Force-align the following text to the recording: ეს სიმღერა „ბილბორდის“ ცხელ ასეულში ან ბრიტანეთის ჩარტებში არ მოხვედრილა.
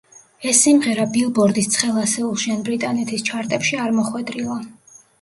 ეს 0.51 0.61
სიმღერა 0.67 1.05
„ბილბორდის“ 1.17 1.69
ცხელ 1.75 2.01
ასეულში 2.05 2.57
ან 2.57 2.67
ბრიტანეთის 2.71 3.29
ჩარტებში 3.31 3.83
არ 3.89 3.99
მოხვედრილა. 4.03 4.63